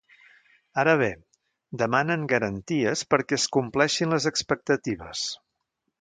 Ara 0.83 0.93
bé, 1.01 1.09
demanen 1.81 2.25
garanties 2.33 3.05
perquè 3.15 3.39
es 3.41 3.47
compleixin 3.59 4.17
les 4.19 4.29
expectatives. 4.35 5.29